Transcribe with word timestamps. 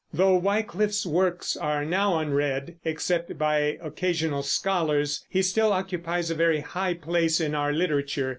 Though 0.11 0.35
Wyclif's 0.41 1.05
works 1.05 1.55
are 1.55 1.85
now 1.85 2.17
unread, 2.17 2.77
except 2.83 3.37
by 3.37 3.77
occasional 3.79 4.41
scholars, 4.41 5.23
he 5.29 5.43
still 5.43 5.71
occupies 5.71 6.31
a 6.31 6.33
very 6.33 6.61
high 6.61 6.95
place 6.95 7.39
in 7.39 7.53
our 7.53 7.71
literature. 7.71 8.29